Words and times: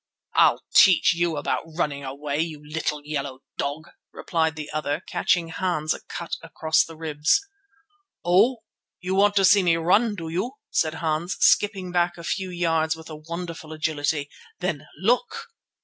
"I'll 0.33 0.63
teach 0.73 1.13
you 1.13 1.37
about 1.37 1.61
running 1.75 2.03
away, 2.03 2.39
you 2.41 2.67
little 2.67 3.05
yellow 3.05 3.41
dog," 3.59 3.87
replied 4.11 4.55
the 4.55 4.67
other, 4.71 5.01
catching 5.07 5.49
Hans 5.49 5.93
a 5.93 5.99
cut 6.09 6.31
across 6.41 6.83
the 6.83 6.97
ribs. 6.97 7.39
"Oh! 8.25 8.63
you 8.99 9.13
want 9.13 9.35
to 9.35 9.45
see 9.45 9.61
me 9.61 9.77
run, 9.77 10.15
do 10.15 10.27
you?" 10.27 10.53
said 10.71 10.95
Hans, 10.95 11.37
skipping 11.41 11.91
back 11.91 12.17
a 12.17 12.23
few 12.23 12.49
yards 12.49 12.95
with 12.95 13.11
wonderful 13.11 13.71
agility. 13.73 14.27
"Then 14.59 14.87
look!" 14.97 15.49